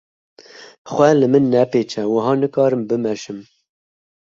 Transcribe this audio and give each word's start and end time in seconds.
Xwe 0.93 1.09
li 1.19 1.27
min 1.31 1.45
nepêçe 1.53 2.01
wiha 2.13 2.33
nikarim 2.41 2.81
bimeşim. 2.89 3.39